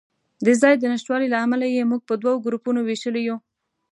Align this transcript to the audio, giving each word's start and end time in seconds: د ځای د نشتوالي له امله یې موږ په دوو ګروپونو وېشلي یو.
د 0.45 0.47
ځای 0.61 0.73
د 0.77 0.83
نشتوالي 0.93 1.27
له 1.31 1.37
امله 1.45 1.65
یې 1.75 1.89
موږ 1.91 2.01
په 2.09 2.13
دوو 2.21 2.41
ګروپونو 2.45 2.79
وېشلي 2.83 3.21
یو. 3.29 3.37